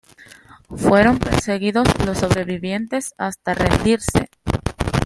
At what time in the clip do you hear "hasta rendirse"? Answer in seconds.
3.19-4.31